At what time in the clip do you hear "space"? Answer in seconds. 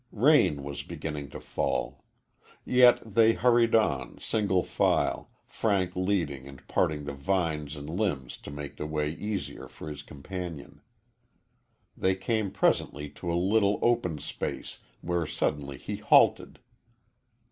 14.17-14.79